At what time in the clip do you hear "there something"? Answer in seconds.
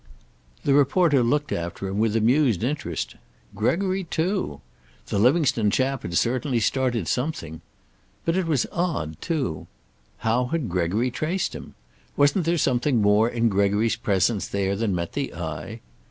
12.47-12.99